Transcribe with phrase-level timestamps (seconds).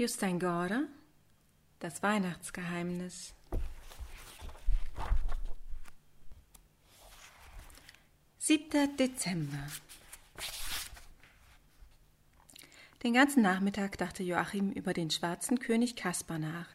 [0.00, 0.84] Justein Gorder
[1.80, 3.34] Das Weihnachtsgeheimnis
[8.38, 9.66] Siebter Dezember
[13.02, 16.68] Den ganzen Nachmittag dachte Joachim über den schwarzen König Kaspar nach,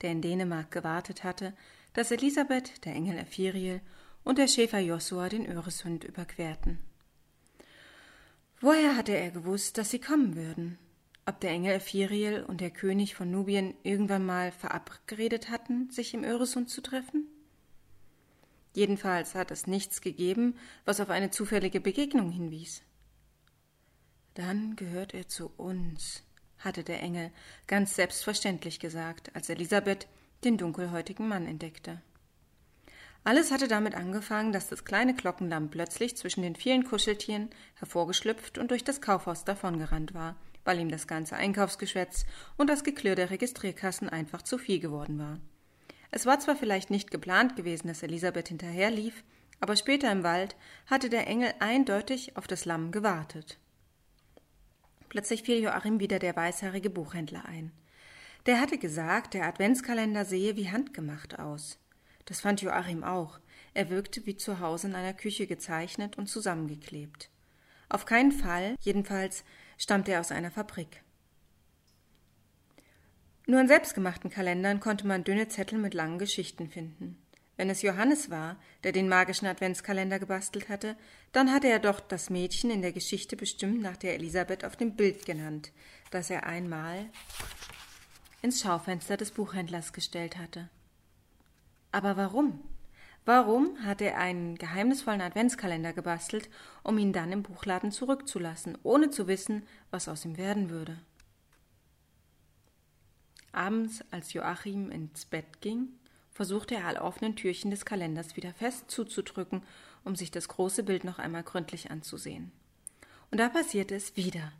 [0.00, 1.56] der in Dänemark gewartet hatte,
[1.94, 3.80] dass Elisabeth, der Engel Ephiriel
[4.22, 6.78] und der Schäfer Josua den Öresund überquerten.
[8.60, 10.78] Woher hatte er gewusst, dass sie kommen würden?
[11.28, 16.24] Ob der Engel Ephiriel und der König von Nubien irgendwann mal verabredet hatten, sich im
[16.24, 17.26] Öresund zu treffen?
[18.72, 22.82] Jedenfalls hat es nichts gegeben, was auf eine zufällige Begegnung hinwies.
[24.32, 26.22] Dann gehört er zu uns,
[26.60, 27.30] hatte der Engel
[27.66, 30.08] ganz selbstverständlich gesagt, als Elisabeth
[30.44, 32.00] den dunkelhäutigen Mann entdeckte.
[33.24, 38.70] Alles hatte damit angefangen, dass das kleine Glockenlamm plötzlich zwischen den vielen Kuscheltieren hervorgeschlüpft und
[38.70, 40.36] durch das Kaufhaus davongerannt war,
[40.68, 42.26] weil ihm das ganze Einkaufsgeschwätz
[42.58, 45.38] und das Geklirr der Registrierkassen einfach zu viel geworden war.
[46.10, 49.24] Es war zwar vielleicht nicht geplant gewesen, dass Elisabeth hinterherlief,
[49.60, 53.58] aber später im Wald hatte der Engel eindeutig auf das Lamm gewartet.
[55.08, 57.72] Plötzlich fiel Joachim wieder der weißhaarige Buchhändler ein.
[58.44, 61.78] Der hatte gesagt, der Adventskalender sehe wie handgemacht aus.
[62.26, 63.40] Das fand Joachim auch.
[63.72, 67.30] Er wirkte wie zu Hause in einer Küche gezeichnet und zusammengeklebt.
[67.88, 69.44] Auf keinen Fall, jedenfalls,
[69.78, 71.02] stammte er aus einer Fabrik.
[73.46, 77.16] Nur in selbstgemachten Kalendern konnte man dünne Zettel mit langen Geschichten finden.
[77.56, 80.96] Wenn es Johannes war, der den magischen Adventskalender gebastelt hatte,
[81.32, 84.94] dann hatte er doch das Mädchen in der Geschichte bestimmt nach der Elisabeth auf dem
[84.94, 85.72] Bild genannt,
[86.10, 87.06] das er einmal
[88.42, 90.68] ins Schaufenster des Buchhändlers gestellt hatte.
[91.90, 92.62] Aber warum?
[93.24, 96.48] Warum hat er einen geheimnisvollen Adventskalender gebastelt,
[96.82, 100.98] um ihn dann im Buchladen zurückzulassen, ohne zu wissen, was aus ihm werden würde?
[103.52, 105.88] Abends, als Joachim ins Bett ging,
[106.32, 109.62] versuchte er alle offenen Türchen des Kalenders wieder fest zuzudrücken,
[110.04, 112.52] um sich das große Bild noch einmal gründlich anzusehen.
[113.30, 114.52] Und da passierte es wieder.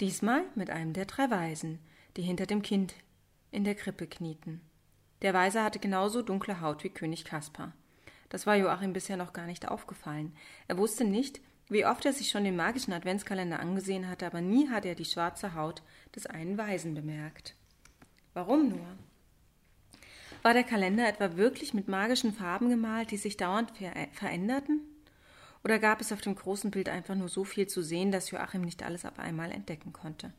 [0.00, 1.78] Diesmal mit einem der drei Weisen,
[2.16, 2.94] die hinter dem Kind
[3.50, 4.60] in der Krippe knieten.
[5.22, 7.72] Der Weise hatte genauso dunkle Haut wie König Kaspar.
[8.28, 10.34] Das war Joachim bisher noch gar nicht aufgefallen.
[10.68, 14.68] Er wusste nicht, wie oft er sich schon den magischen Adventskalender angesehen hatte, aber nie
[14.68, 15.82] hatte er die schwarze Haut
[16.14, 17.54] des einen Weisen bemerkt.
[18.34, 18.86] Warum nur?
[20.42, 24.80] War der Kalender etwa wirklich mit magischen Farben gemalt, die sich dauernd ver veränderten?
[25.64, 28.60] Oder gab es auf dem großen Bild einfach nur so viel zu sehen, dass Joachim
[28.60, 30.32] nicht alles auf einmal entdecken konnte?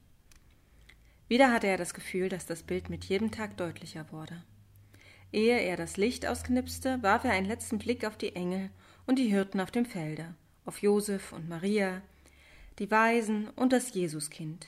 [1.28, 4.42] Wieder hatte er das Gefühl, dass das Bild mit jedem Tag deutlicher wurde.
[5.32, 8.70] Ehe er das Licht ausknipste, warf er einen letzten Blick auf die Engel
[9.06, 12.02] und die Hirten auf dem Felde, auf Josef und Maria,
[12.80, 14.68] die Weisen und das Jesuskind.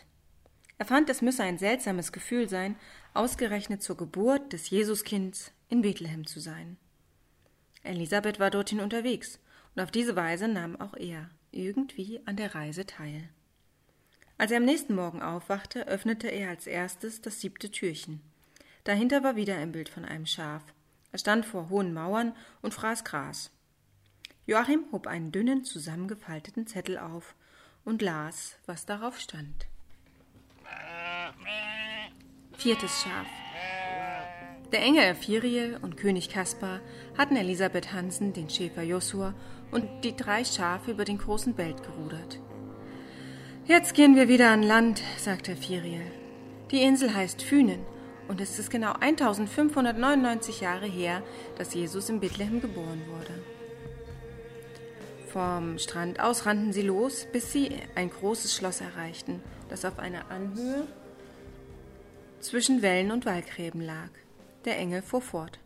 [0.78, 2.76] Er fand, es müsse ein seltsames Gefühl sein,
[3.14, 6.78] ausgerechnet zur Geburt des Jesuskinds in Bethlehem zu sein.
[7.84, 9.40] Elisabeth war dorthin unterwegs,
[9.76, 13.30] und auf diese Weise nahm auch er irgendwie an der Reise teil.
[14.38, 18.22] Als er am nächsten Morgen aufwachte, öffnete er als erstes das siebte Türchen.
[18.84, 20.64] Dahinter war wieder ein Bild von einem Schaf.
[21.12, 23.52] Er stand vor hohen Mauern und fraß Gras.
[24.46, 27.36] Joachim hob einen dünnen, zusammengefalteten Zettel auf
[27.86, 29.68] und las, was darauf stand.
[32.58, 33.28] Viertes Schaf.
[34.72, 36.80] Der Engel Ephiriel und König Kaspar
[37.18, 39.34] hatten Elisabeth Hansen, den Schäfer Josua
[39.72, 42.40] und die drei Schafe über den großen Belt gerudert.
[43.66, 46.12] Jetzt gehen wir wieder an Land, sagte Ephiriel.
[46.72, 47.86] Die Insel heißt Fünen
[48.30, 51.24] und es ist genau 1599 Jahre her,
[51.58, 53.44] dass Jesus in Bethlehem geboren wurde.
[55.28, 60.30] Vom Strand aus rannten sie los, bis sie ein großes Schloss erreichten, das auf einer
[60.30, 60.88] Anhöhe
[62.40, 64.10] zwischen Wellen und Wallgräben lag.
[64.64, 65.60] Der Engel fuhr fort.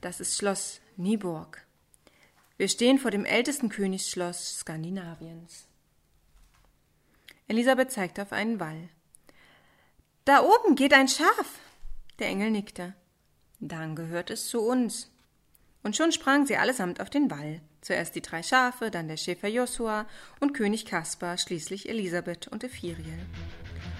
[0.00, 1.64] Das ist Schloss Nieburg.
[2.56, 5.68] Wir stehen vor dem ältesten Königsschloss Skandinaviens.
[7.46, 8.88] Elisabeth zeigte auf einen Wall.
[10.24, 11.58] Da oben geht ein Schaf.
[12.18, 12.94] Der Engel nickte.
[13.58, 15.10] Dann gehört es zu uns.
[15.82, 17.60] Und schon sprangen sie allesamt auf den Wall.
[17.80, 20.06] Zuerst die drei Schafe, dann der Schäfer Josua
[20.38, 23.26] und König Kaspar, schließlich Elisabeth und Ephiriel.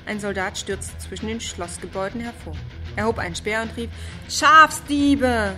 [0.05, 2.57] Ein Soldat stürzte zwischen den Schlossgebäuden hervor.
[2.97, 3.91] Er hob einen Speer und rief:
[4.29, 5.57] Schafsdiebe!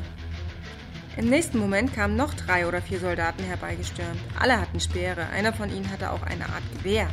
[1.17, 4.21] Im nächsten Moment kamen noch drei oder vier Soldaten herbeigestürmt.
[4.39, 7.09] Alle hatten Speere, einer von ihnen hatte auch eine Art Gewehr.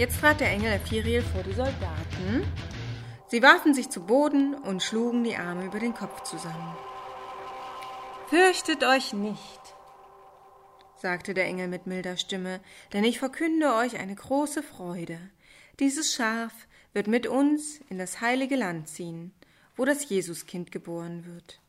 [0.00, 2.50] Jetzt trat der Engel Ephiriel vor die Soldaten.
[3.28, 6.74] Sie warfen sich zu Boden und schlugen die Arme über den Kopf zusammen.
[8.28, 9.60] Fürchtet euch nicht,
[10.96, 12.60] sagte der Engel mit milder Stimme,
[12.94, 15.20] denn ich verkünde euch eine große Freude.
[15.80, 16.54] Dieses Schaf
[16.94, 19.34] wird mit uns in das heilige Land ziehen,
[19.76, 21.60] wo das Jesuskind geboren wird.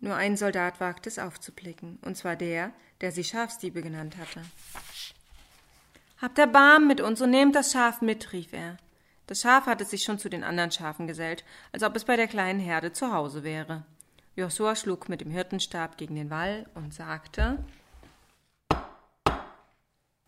[0.00, 4.42] Nur ein Soldat wagte es aufzublicken, und zwar der, der sie Schafsdiebe genannt hatte.
[6.18, 8.78] Habt Erbarm mit uns und nehmt das Schaf mit, rief er.
[9.26, 12.28] Das Schaf hatte sich schon zu den anderen Schafen gesellt, als ob es bei der
[12.28, 13.84] kleinen Herde zu Hause wäre.
[14.34, 17.64] Josua schlug mit dem Hirtenstab gegen den Wall und sagte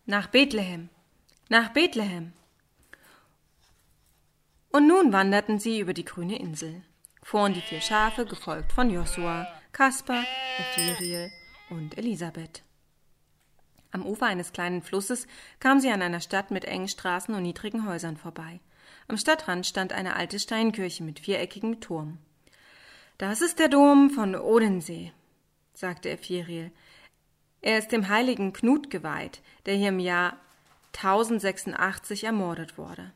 [0.05, 0.89] Nach Bethlehem,
[1.47, 2.33] nach Bethlehem.
[4.71, 6.83] Und nun wanderten sie über die grüne Insel,
[7.23, 10.23] fuhren die vier Schafe, gefolgt von Josua, Kaspar,
[10.59, 11.31] Ephiriel
[11.69, 12.63] und Elisabeth.
[13.91, 15.27] Am Ufer eines kleinen Flusses
[15.59, 18.59] kamen sie an einer Stadt mit engen Straßen und niedrigen Häusern vorbei.
[19.07, 22.19] Am Stadtrand stand eine alte Steinkirche mit viereckigem Turm.
[23.17, 25.11] Das ist der Dom von Odensee,
[25.73, 26.71] sagte Ephiriel.
[27.61, 30.37] Er ist dem heiligen Knut geweiht, der hier im Jahr
[30.95, 33.11] 1086 ermordet wurde.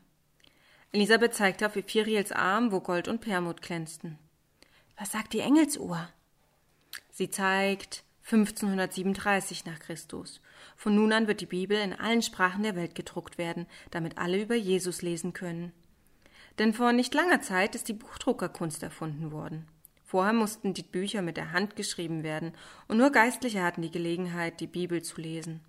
[0.92, 4.18] Elisabeth zeigte auf Ephiriels Arm, wo Gold und Permut glänzten.
[4.98, 6.08] Was sagt die Engelsuhr?
[7.10, 10.40] Sie zeigt 1537 nach Christus.
[10.76, 14.40] Von nun an wird die Bibel in allen Sprachen der Welt gedruckt werden, damit alle
[14.42, 15.72] über Jesus lesen können.
[16.58, 19.66] Denn vor nicht langer Zeit ist die Buchdruckerkunst erfunden worden.
[20.04, 22.52] Vorher mussten die Bücher mit der Hand geschrieben werden,
[22.86, 25.60] und nur Geistliche hatten die Gelegenheit, die Bibel zu lesen.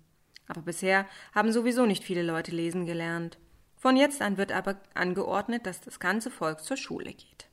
[0.46, 3.38] Aber bisher haben sowieso nicht viele Leute lesen gelernt.
[3.76, 7.48] Von jetzt an wird aber angeordnet, dass das ganze Volk zur Schule geht.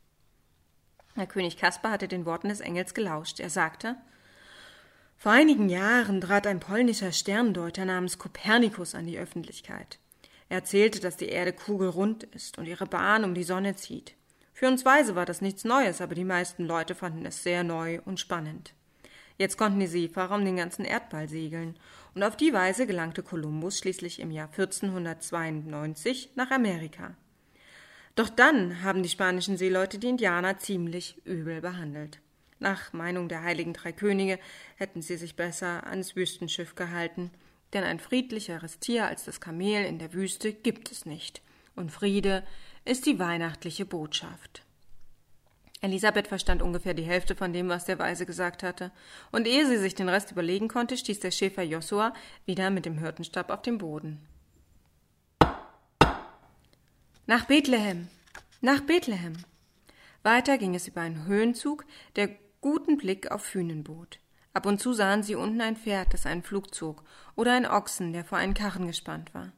[1.15, 3.39] Herr König Kaspar hatte den Worten des Engels gelauscht.
[3.39, 3.97] Er sagte
[5.23, 9.97] Vor einigen Jahren trat ein polnischer Sterndeuter namens Kopernikus an die Öffentlichkeit.
[10.49, 14.15] Er erzählte, dass die Erde kugelrund ist und ihre Bahn um die Sonne zieht.
[14.51, 18.01] Für uns Weise war das nichts Neues, aber die meisten Leute fanden es sehr neu
[18.03, 18.73] und spannend.
[19.37, 21.77] Jetzt konnten die Seefahrer um den ganzen Erdball segeln,
[22.15, 27.15] und auf die Weise gelangte Kolumbus schließlich im Jahr 1492 nach Amerika.
[28.15, 32.19] Doch dann haben die spanischen Seeleute die Indianer ziemlich übel behandelt.
[32.59, 34.39] Nach Meinung der heiligen drei Könige
[34.75, 37.31] hätten sie sich besser ans Wüstenschiff gehalten,
[37.73, 41.41] denn ein friedlicheres Tier als das Kamel in der Wüste gibt es nicht,
[41.75, 42.43] und Friede
[42.85, 44.63] ist die weihnachtliche Botschaft.
[45.81, 48.91] Elisabeth verstand ungefähr die Hälfte von dem, was der Weise gesagt hatte,
[49.31, 52.13] und ehe sie sich den Rest überlegen konnte, stieß der Schäfer Josua
[52.45, 54.25] wieder mit dem Hirtenstab auf den Boden.
[57.25, 58.07] Nach Bethlehem,
[58.61, 59.33] nach Bethlehem.
[60.23, 61.85] Weiter ging es über einen Höhenzug,
[62.15, 62.29] der
[62.63, 64.19] guten Blick auf Fünen bot.
[64.53, 67.03] Ab und zu sahen sie unten ein Pferd, das einen Flug zog,
[67.35, 69.51] oder einen Ochsen, der vor einen Karren gespannt war.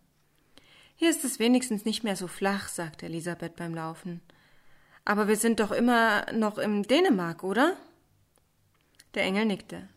[0.96, 4.22] Hier ist es wenigstens nicht mehr so flach, sagte Elisabeth beim Laufen.
[5.06, 7.78] Aber wir sind doch immer noch im Dänemark, oder?
[9.14, 9.88] Der Engel nickte.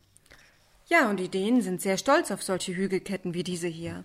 [0.87, 4.05] Ja, und die Dänen sind sehr stolz auf solche Hügelketten wie diese hier.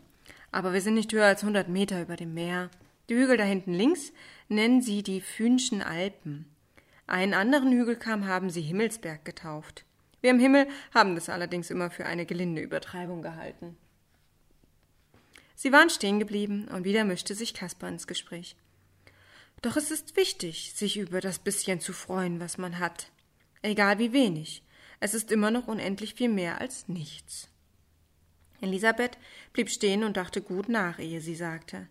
[0.53, 2.69] Aber wir sind nicht höher als hundert Meter über dem Meer.
[3.09, 4.13] Die Hügel da hinten links
[4.47, 6.52] nennen sie die Fünschen Alpen.
[7.07, 9.85] Einen anderen Hügelkamm haben sie Himmelsberg getauft.
[10.21, 13.75] Wir im Himmel haben das allerdings immer für eine gelinde Übertreibung gehalten.
[15.55, 18.55] Sie waren stehen geblieben, und wieder mischte sich Kaspar ins Gespräch.
[19.61, 23.11] Doch es ist wichtig, sich über das bisschen zu freuen, was man hat.
[23.61, 24.63] Egal wie wenig.
[24.99, 27.49] Es ist immer noch unendlich viel mehr als nichts.
[28.61, 29.17] Elisabeth
[29.51, 31.87] blieb stehen und dachte gut nach, ehe sie sagte.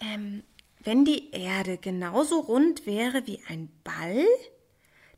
[0.00, 0.42] Ähm,
[0.84, 4.24] wenn die Erde genauso rund wäre wie ein Ball,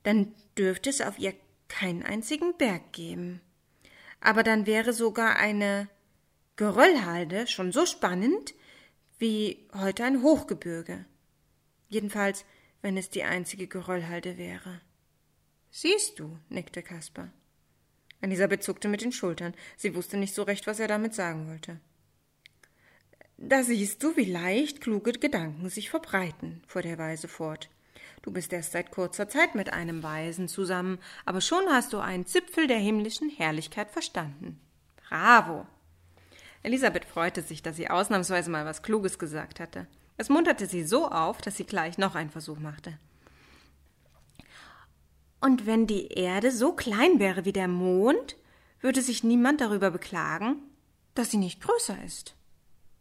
[0.05, 1.35] dann dürfte es auf ihr
[1.69, 3.41] keinen einzigen Berg geben.
[4.21, 5.89] Aber dann wäre sogar eine
[6.55, 8.55] Geröllhalde schon so spannend
[9.19, 11.05] wie heute ein Hochgebirge.
[11.89, 12.45] Jedenfalls,
[12.83, 14.81] wenn es die einzige Geröllhalde wäre.
[15.71, 17.33] Siehst du, nickte Kaspar.
[18.21, 19.55] Elisabeth zuckte mit den Schultern.
[19.77, 21.81] Sie wusste nicht so recht, was er damit sagen wollte.
[23.39, 27.69] Da siehst du, wie leicht kluge Gedanken sich verbreiten, fuhr der Weise fort.
[28.23, 32.27] Du bist erst seit kurzer Zeit mit einem Weisen zusammen, aber schon hast du einen
[32.27, 34.59] Zipfel der himmlischen Herrlichkeit verstanden.
[35.09, 35.67] Bravo!
[36.63, 39.87] Elisabeth freute sich, dass sie ausnahmsweise mal was Kluges gesagt hatte.
[40.17, 42.99] Es munterte sie so auf, dass sie gleich noch einen Versuch machte.
[45.41, 48.37] Und wenn die Erde so klein wäre wie der Mond,
[48.81, 50.57] würde sich niemand darüber beklagen,
[51.15, 52.35] dass sie nicht größer ist.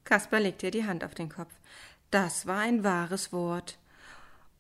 [0.06, 1.54] Kaspar legte ihr die Hand auf den Kopf.
[2.12, 3.78] Das war ein wahres Wort.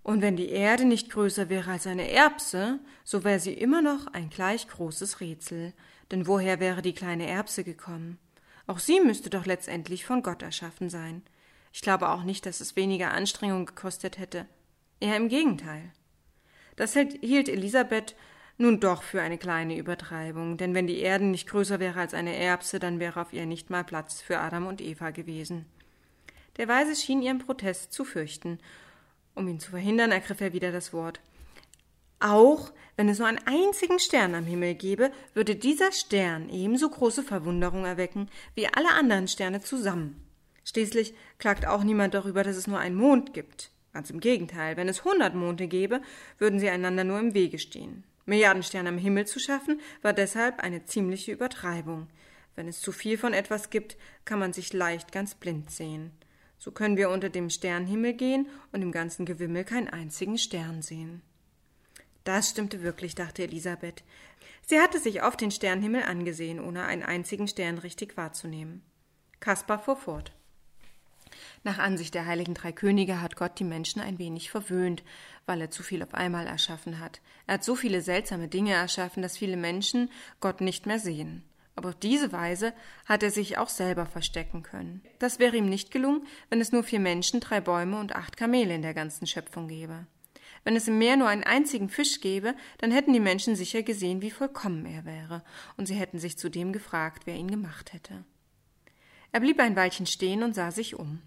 [0.03, 4.07] Und wenn die Erde nicht größer wäre als eine Erbse, so wäre sie immer noch
[4.07, 5.73] ein gleich großes Rätsel.
[6.11, 8.19] Denn woher wäre die kleine Erbse gekommen?
[8.67, 11.23] Auch sie müsste doch letztendlich von Gott erschaffen sein.
[11.71, 14.47] Ich glaube auch nicht, dass es weniger Anstrengung gekostet hätte.
[14.99, 15.91] Eher im Gegenteil.
[16.75, 18.15] Das hielt Elisabeth
[18.57, 22.35] nun doch für eine kleine Übertreibung, denn wenn die Erde nicht größer wäre als eine
[22.35, 25.65] Erbse, dann wäre auf ihr nicht mal Platz für Adam und Eva gewesen.
[26.57, 28.59] Der Weise schien ihren Protest zu fürchten.
[29.33, 31.19] Um ihn zu verhindern, ergriff er wieder das Wort.
[32.21, 37.23] Auch wenn es nur einen einzigen Stern am Himmel gäbe, würde dieser Stern ebenso große
[37.23, 40.21] Verwunderung erwecken wie alle anderen Sterne zusammen.
[40.63, 43.71] Schließlich klagt auch niemand darüber, dass es nur einen Mond gibt.
[43.93, 46.01] Ganz im Gegenteil, wenn es hundert Monde gäbe,
[46.37, 48.05] würden sie einander nur im Wege stehen.
[48.25, 52.07] Milliarden Sterne am Himmel zu schaffen, war deshalb eine ziemliche Übertreibung.
[52.55, 56.11] Wenn es zu viel von etwas gibt, kann man sich leicht ganz blind sehen.
[56.57, 61.21] So können wir unter dem Sternhimmel gehen und im ganzen Gewimmel keinen einzigen Stern sehen.
[62.23, 64.03] Das stimmte wirklich, dachte Elisabeth.
[64.65, 68.81] Sie hatte sich oft den Sternhimmel angesehen, ohne einen einzigen Stern richtig wahrzunehmen.
[69.39, 70.31] Kaspar fuhr fort.
[71.63, 75.03] Nach Ansicht der heiligen drei Könige hat Gott die Menschen ein wenig verwöhnt,
[75.45, 77.21] weil er zu viel auf einmal erschaffen hat.
[77.47, 81.43] Er hat so viele seltsame Dinge erschaffen, dass viele Menschen Gott nicht mehr sehen.
[81.75, 82.73] Aber auf diese Weise
[83.05, 85.01] hat er sich auch selber verstecken können.
[85.19, 88.73] Das wäre ihm nicht gelungen, wenn es nur vier Menschen, drei Bäume und acht Kamele
[88.73, 90.07] in der ganzen Schöpfung gäbe.
[90.63, 94.21] Wenn es im Meer nur einen einzigen Fisch gäbe, dann hätten die Menschen sicher gesehen,
[94.21, 95.43] wie vollkommen er wäre,
[95.77, 98.23] und sie hätten sich zudem gefragt, wer ihn gemacht hätte.
[99.35, 101.21] Er blieb ein Weilchen stehen und sah sich um.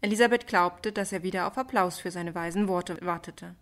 [0.00, 3.54] Elisabeth glaubte, dass er wieder auf Applaus für seine weisen Worte wartete.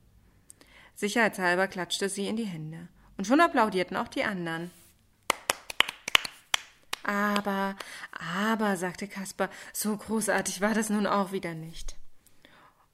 [0.94, 2.88] Sicherheitshalber klatschte sie in die Hände.
[3.18, 4.70] Und schon applaudierten auch die anderen.
[7.02, 7.76] Aber,
[8.38, 11.94] aber, sagte Kaspar, so großartig war das nun auch wieder nicht.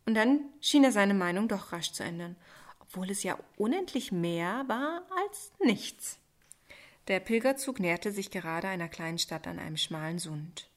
[0.07, 2.35] Und dann schien er seine Meinung doch rasch zu ändern,
[2.81, 6.19] obwohl es ja unendlich mehr war als nichts.
[7.07, 10.69] Der Pilgerzug näherte sich gerade einer kleinen Stadt an einem schmalen Sund.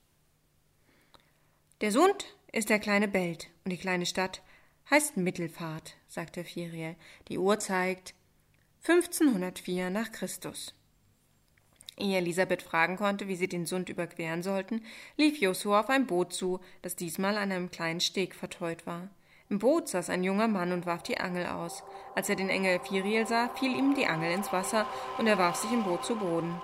[1.82, 4.42] Der Sund ist der kleine Belt und die kleine Stadt
[4.90, 6.98] heißt Mittelfahrt, sagte Firiel.
[7.30, 8.14] Die Uhr zeigt
[8.86, 10.76] 1504 nach Christus.
[11.96, 14.84] Ehe Elisabeth fragen konnte, wie sie den Sund überqueren sollten,
[15.16, 19.10] lief Josua auf ein Boot zu, das diesmal an einem kleinen Steg verteut war.
[19.50, 21.84] Im Boot saß ein junger Mann und warf die Angel aus.
[22.14, 24.86] Als er den Engel Firiel sah, fiel ihm die Angel ins Wasser
[25.18, 26.62] und er warf sich im Boot zu Boden.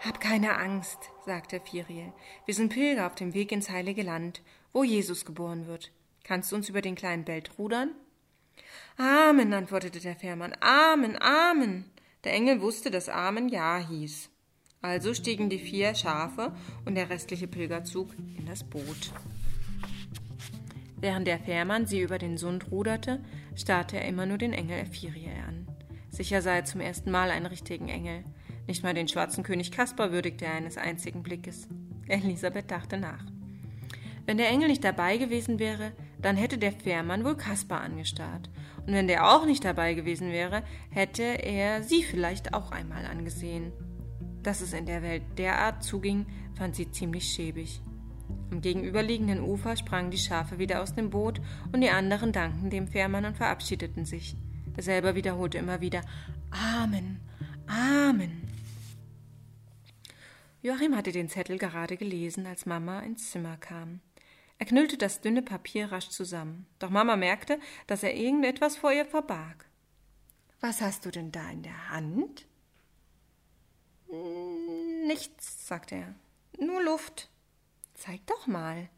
[0.00, 2.12] Hab keine Angst, sagte Firiel.
[2.44, 5.90] Wir sind Pilger auf dem Weg ins heilige Land, wo Jesus geboren wird.
[6.24, 7.90] Kannst du uns über den kleinen Belt rudern?
[8.98, 10.54] Amen, antwortete der Fährmann.
[10.60, 11.90] Amen, Amen.
[12.24, 14.30] Der Engel wusste, dass Amen Ja hieß.
[14.82, 16.52] Also stiegen die vier Schafe
[16.84, 19.12] und der restliche Pilgerzug in das Boot.
[20.98, 23.22] Während der Fährmann sie über den Sund ruderte,
[23.54, 25.68] starrte er immer nur den Engel Ephirie an.
[26.10, 28.24] Sicher sei er zum ersten Mal einen richtigen Engel.
[28.66, 31.68] Nicht mal den schwarzen König Kaspar würdigte er eines einzigen Blickes.
[32.08, 33.24] Elisabeth dachte nach.
[34.26, 38.50] Wenn der Engel nicht dabei gewesen wäre, dann hätte der Fährmann wohl Kaspar angestarrt.
[38.86, 43.72] Und wenn der auch nicht dabei gewesen wäre, hätte er sie vielleicht auch einmal angesehen.
[44.42, 47.80] Dass es in der Welt derart zuging, fand sie ziemlich schäbig.
[48.50, 51.40] Am gegenüberliegenden Ufer sprangen die Schafe wieder aus dem Boot
[51.72, 54.36] und die anderen dankten dem Fährmann und verabschiedeten sich.
[54.76, 56.02] Er selber wiederholte immer wieder
[56.50, 57.20] Amen,
[57.66, 58.45] Amen.
[60.66, 64.00] Joachim hatte den Zettel gerade gelesen, als Mama ins Zimmer kam.
[64.58, 69.06] Er knüllte das dünne Papier rasch zusammen, doch Mama merkte, dass er irgendetwas vor ihr
[69.06, 69.64] verbarg.
[70.60, 72.46] Was hast du denn da in der Hand?
[75.06, 76.14] Nichts, sagte er.
[76.58, 77.30] Nur Luft.
[77.94, 78.88] Zeig doch mal.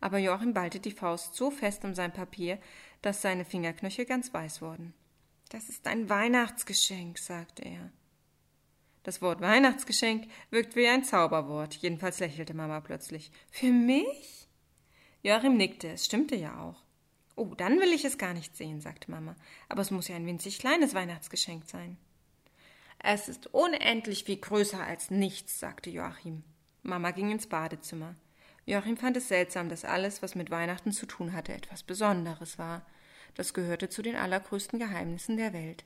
[0.00, 2.58] Aber Joachim ballte die Faust so fest um sein Papier,
[3.00, 4.92] dass seine Fingerknöchel ganz weiß wurden.
[5.48, 7.90] Das ist ein Weihnachtsgeschenk, sagte er.
[9.02, 13.32] Das Wort Weihnachtsgeschenk wirkt wie ein Zauberwort, jedenfalls lächelte Mama plötzlich.
[13.50, 14.48] Für mich?
[15.22, 16.82] Joachim nickte, es stimmte ja auch.
[17.36, 19.34] Oh, dann will ich es gar nicht sehen, sagte Mama.
[19.68, 21.96] Aber es muss ja ein winzig kleines Weihnachtsgeschenk sein.
[22.98, 26.44] Es ist unendlich viel größer als nichts, sagte Joachim.
[26.82, 28.14] Mama ging ins Badezimmer.
[28.66, 32.84] Joachim fand es seltsam, dass alles, was mit Weihnachten zu tun hatte, etwas Besonderes war.
[33.34, 35.84] Das gehörte zu den allergrößten Geheimnissen der Welt.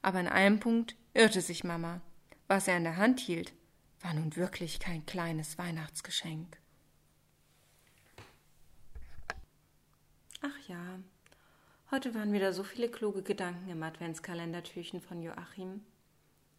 [0.00, 2.00] Aber in einem Punkt irrte sich Mama.
[2.48, 3.52] Was er in der Hand hielt,
[4.00, 6.58] war nun wirklich kein kleines Weihnachtsgeschenk.
[10.42, 11.00] Ach ja,
[11.90, 15.84] heute waren wieder so viele kluge Gedanken im Adventskalendertürchen von Joachim.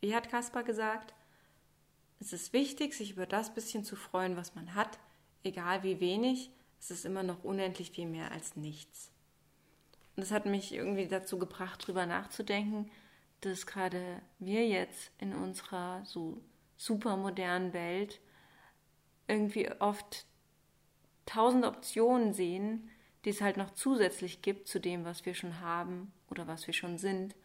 [0.01, 1.13] Wie hat Kaspar gesagt?
[2.19, 4.99] Es ist wichtig, sich über das bisschen zu freuen, was man hat,
[5.43, 6.51] egal wie wenig,
[6.81, 9.11] es ist immer noch unendlich viel mehr als nichts.
[10.15, 12.91] Und das hat mich irgendwie dazu gebracht, darüber nachzudenken,
[13.41, 16.41] dass gerade wir jetzt in unserer so
[16.75, 18.19] supermodernen Welt
[19.27, 20.25] irgendwie oft
[21.25, 22.89] tausend Optionen sehen,
[23.25, 26.73] die es halt noch zusätzlich gibt zu dem, was wir schon haben oder was wir
[26.73, 27.35] schon sind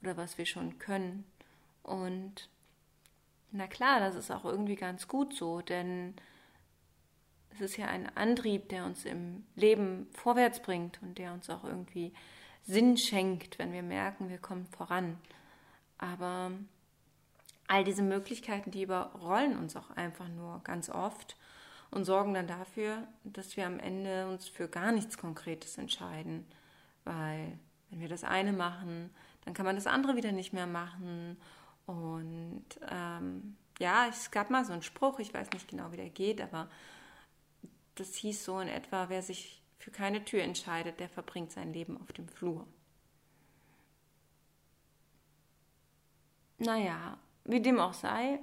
[0.00, 1.24] oder was wir schon können.
[1.82, 2.48] Und
[3.50, 6.14] na klar, das ist auch irgendwie ganz gut so, denn
[7.54, 11.64] es ist ja ein Antrieb, der uns im Leben vorwärts bringt und der uns auch
[11.64, 12.12] irgendwie
[12.62, 15.18] Sinn schenkt, wenn wir merken, wir kommen voran.
[16.02, 16.50] Aber
[17.68, 21.36] all diese Möglichkeiten, die überrollen uns auch einfach nur ganz oft
[21.92, 26.44] und sorgen dann dafür, dass wir am Ende uns für gar nichts Konkretes entscheiden.
[27.04, 27.56] Weil
[27.90, 29.10] wenn wir das eine machen,
[29.44, 31.36] dann kann man das andere wieder nicht mehr machen.
[31.86, 36.10] Und ähm, ja, es gab mal so einen Spruch, ich weiß nicht genau, wie der
[36.10, 36.68] geht, aber
[37.94, 42.00] das hieß so in etwa, wer sich für keine Tür entscheidet, der verbringt sein Leben
[42.00, 42.66] auf dem Flur.
[46.64, 48.38] Naja, wie dem auch sei,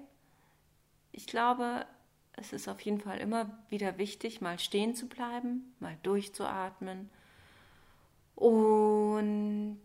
[1.11, 1.85] ich glaube,
[2.33, 7.09] es ist auf jeden Fall immer wieder wichtig, mal stehen zu bleiben, mal durchzuatmen
[8.35, 9.81] und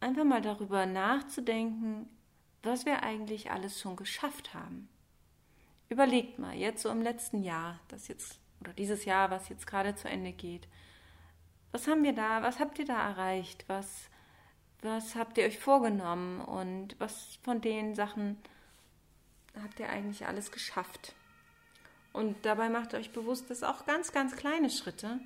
[0.00, 2.08] einfach mal darüber nachzudenken,
[2.62, 4.88] was wir eigentlich alles schon geschafft haben.
[5.88, 9.94] Überlegt mal, jetzt so im letzten Jahr, das jetzt oder dieses Jahr, was jetzt gerade
[9.94, 10.66] zu Ende geht.
[11.70, 13.64] Was haben wir da, was habt ihr da erreicht?
[13.68, 14.08] Was,
[14.82, 16.40] was habt ihr euch vorgenommen?
[16.40, 18.38] Und was von den Sachen
[19.60, 21.14] habt ihr eigentlich alles geschafft?
[22.12, 25.20] Und dabei macht euch bewusst, dass auch ganz, ganz kleine Schritte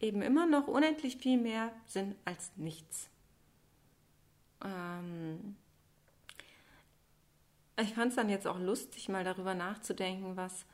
[0.00, 3.08] eben immer noch unendlich viel mehr sind als nichts.
[4.64, 5.56] Ähm
[7.80, 10.66] ich fand es dann jetzt auch lustig, mal darüber nachzudenken, was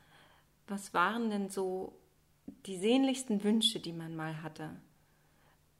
[0.69, 1.93] was waren denn so
[2.65, 4.69] die sehnlichsten Wünsche, die man mal hatte?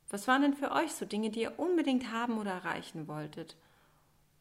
[0.10, 3.56] Was waren denn für euch so Dinge, die ihr unbedingt haben oder erreichen wolltet?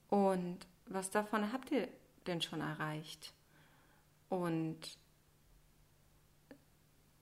[0.08, 1.88] Und was davon habt ihr
[2.26, 3.32] denn schon erreicht?
[4.28, 4.78] Und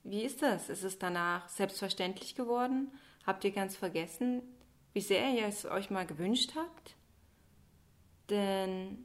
[0.05, 0.69] wie ist das?
[0.69, 2.93] Ist es danach selbstverständlich geworden?
[3.27, 4.43] Habt ihr ganz vergessen,
[4.93, 6.95] wie sehr ihr es euch mal gewünscht habt?
[8.31, 9.05] Denn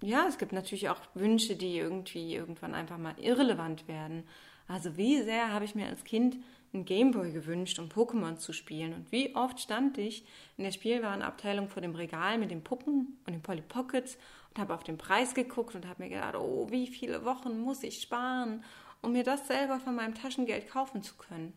[0.00, 4.28] ja, es gibt natürlich auch Wünsche, die irgendwie irgendwann einfach mal irrelevant werden.
[4.68, 6.36] Also wie sehr habe ich mir als Kind
[6.72, 8.94] einen Gameboy gewünscht, um Pokémon zu spielen.
[8.94, 10.26] Und wie oft stand ich
[10.56, 14.18] in der Spielwarenabteilung vor dem Regal mit den Puppen und den Polly Pockets
[14.50, 17.82] und habe auf den Preis geguckt und habe mir gedacht, oh, wie viele Wochen muss
[17.82, 18.64] ich sparen,
[19.02, 21.52] um mir das selber von meinem Taschengeld kaufen zu können.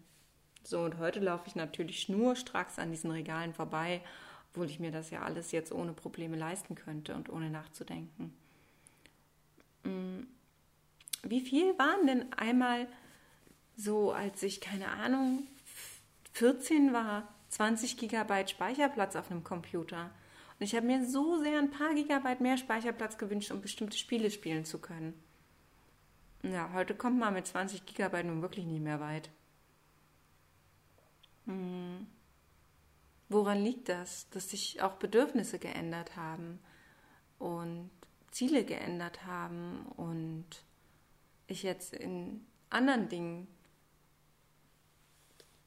[0.64, 4.02] So, und heute laufe ich natürlich schnurstracks an diesen Regalen vorbei
[4.52, 8.34] obwohl ich mir das ja alles jetzt ohne Probleme leisten könnte und ohne nachzudenken.
[9.84, 10.24] Mm.
[11.24, 12.88] Wie viel waren denn einmal
[13.80, 15.48] so, als ich, keine Ahnung,
[16.34, 20.12] 14 war, 20 Gigabyte Speicherplatz auf einem Computer?
[20.60, 24.30] Und ich habe mir so sehr ein paar Gigabyte mehr Speicherplatz gewünscht, um bestimmte Spiele
[24.32, 25.14] spielen zu können.
[26.44, 29.30] Ja, heute kommt man mit 20 Gigabyte nun wirklich nicht mehr weit.
[31.46, 32.06] Hm.
[33.30, 36.60] Woran liegt das, dass sich auch Bedürfnisse geändert haben
[37.38, 37.90] und
[38.32, 40.46] Ziele geändert haben und
[41.48, 43.48] ich jetzt in anderen Dingen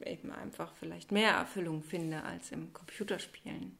[0.07, 3.77] eben einfach vielleicht mehr Erfüllung finde als im Computerspielen.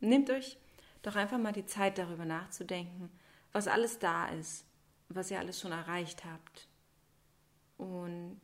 [0.00, 0.56] Nehmt euch
[1.02, 3.10] doch einfach mal die Zeit darüber nachzudenken,
[3.52, 4.64] was alles da ist,
[5.08, 6.68] was ihr alles schon erreicht habt.
[7.76, 8.40] Und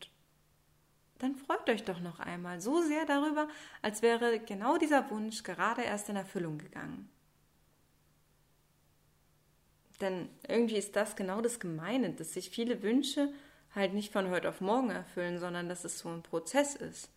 [1.18, 3.48] dann freut euch doch noch einmal so sehr darüber,
[3.82, 7.08] als wäre genau dieser Wunsch gerade erst in Erfüllung gegangen.
[10.00, 13.32] Denn irgendwie ist das genau das Gemeine, dass sich viele Wünsche
[13.74, 17.10] halt nicht von heute auf morgen erfüllen, sondern dass es so ein Prozess ist.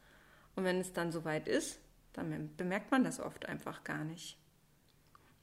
[0.56, 1.80] Und wenn es dann soweit ist,
[2.14, 4.38] dann bemerkt man das oft einfach gar nicht.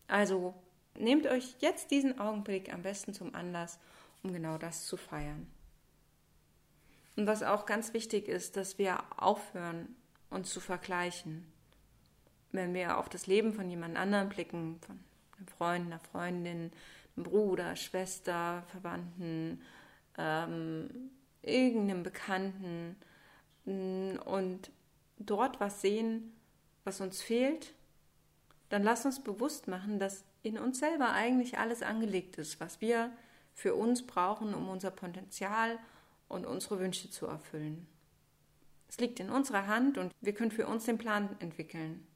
[0.09, 0.55] Also
[0.98, 3.79] nehmt euch jetzt diesen Augenblick am besten zum Anlass,
[4.22, 5.46] um genau das zu feiern.
[7.16, 9.94] Und was auch ganz wichtig ist, dass wir aufhören,
[10.31, 11.46] uns zu vergleichen.
[12.50, 14.98] Wenn wir auf das Leben von jemand anderem blicken, von
[15.38, 16.72] einem Freund, einer Freundin,
[17.16, 19.62] einem Bruder, Schwester, Verwandten,
[20.18, 21.11] ähm,
[21.42, 22.96] irgendeinem Bekannten
[23.64, 24.70] mm, und
[25.18, 26.33] dort was sehen,
[26.85, 27.74] was uns fehlt,
[28.68, 33.12] dann lass uns bewusst machen, dass in uns selber eigentlich alles angelegt ist, was wir
[33.55, 35.79] für uns brauchen, um unser Potenzial
[36.29, 37.87] und unsere Wünsche zu erfüllen.
[38.88, 42.07] Es liegt in unserer Hand und wir können für uns den Plan entwickeln.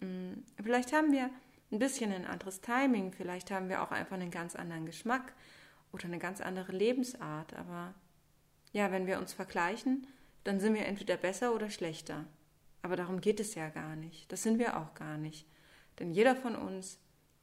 [0.00, 1.30] Mm, vielleicht haben wir
[1.72, 5.32] ein bisschen ein anderes Timing, vielleicht haben wir auch einfach einen ganz anderen Geschmack
[5.92, 7.94] oder eine ganz andere Lebensart, aber
[8.72, 10.06] ja, wenn wir uns vergleichen,
[10.44, 12.24] dann sind wir entweder besser oder schlechter.
[12.82, 14.30] Aber darum geht es ja gar nicht.
[14.32, 15.46] Das sind wir auch gar nicht.
[15.98, 16.98] Denn jeder von uns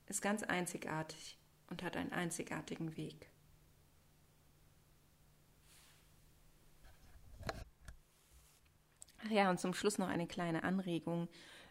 [0.08, 1.38] ist ganz einzigartig
[1.70, 3.30] und hat einen einzigartigen Weg.
[9.26, 11.28] Ach ja, und zum Schluss noch eine kleine Anregung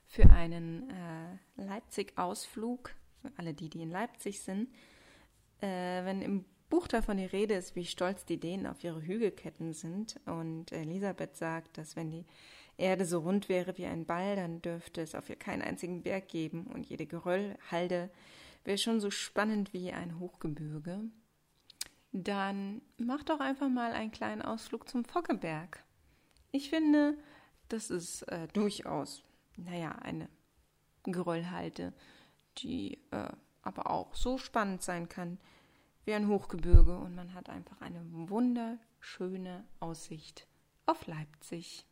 [0.06, 4.72] für einen äh, Leipzig-Ausflug, für alle die, die in Leipzig sind.
[5.60, 9.72] Äh, wenn im Buch davon die Rede ist, wie stolz die Dänen auf ihre Hügelketten
[9.72, 10.20] sind.
[10.26, 12.24] Und Elisabeth sagt, dass wenn die
[12.76, 16.28] Erde so rund wäre wie ein Ball, dann dürfte es auf ihr keinen einzigen Berg
[16.28, 18.10] geben und jede Geröllhalde
[18.64, 21.04] wäre schon so spannend wie ein Hochgebirge.
[22.12, 25.84] Dann mach doch einfach mal einen kleinen Ausflug zum Foggeberg.
[26.50, 27.16] Ich finde,
[27.68, 29.22] das ist äh, durchaus,
[29.56, 30.28] naja, eine
[31.04, 31.92] Geröllhalde,
[32.58, 33.28] die äh,
[33.62, 35.38] aber auch so spannend sein kann
[36.06, 40.46] wie ein Hochgebirge und man hat einfach eine wunderschöne Aussicht
[40.86, 41.84] auf Leipzig.